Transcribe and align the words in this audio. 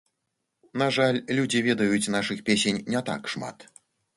На 0.81 0.87
жаль 0.95 1.19
людзі 1.39 1.63
ведаюць 1.67 2.11
нашых 2.17 2.43
песень 2.51 2.83
не 2.95 3.07
так 3.11 3.21
шмат. 3.37 3.57